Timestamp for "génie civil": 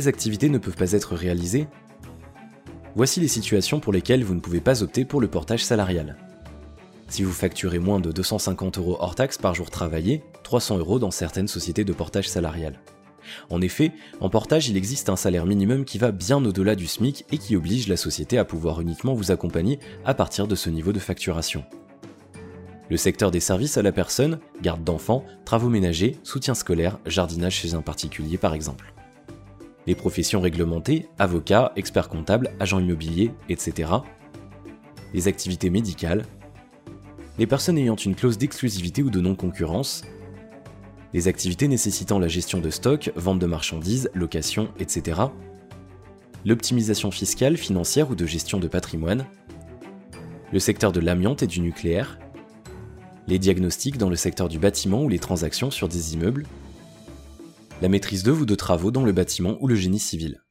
59.76-60.42